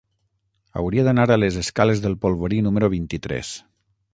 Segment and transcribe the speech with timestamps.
[0.81, 3.53] Hauria d'anar a les escales del Polvorí número vint-i-tres.